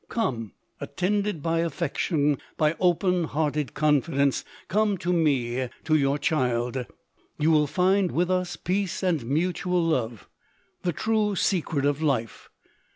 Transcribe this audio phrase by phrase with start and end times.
[0.09, 4.43] Come, attended by affection, by open hearted confidence;—
[4.77, 6.87] come to me— to your child!—
[7.37, 10.27] you will find with us peace and mutual love,
[10.81, 12.49] the true secret of life.